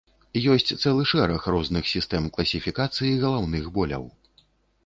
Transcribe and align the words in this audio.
Ёсць 0.53 0.71
цэлы 0.83 1.03
шэраг 1.11 1.45
розных 1.55 1.91
сістэм 1.93 2.23
класіфікацыі 2.39 3.13
галаўных 3.25 3.63
боляў. 3.77 4.09